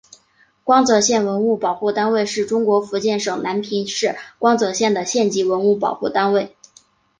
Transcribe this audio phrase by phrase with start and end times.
[0.63, 6.55] 光泽县文物保护单位是中国福建省南平市光泽县的县级文物保护单位。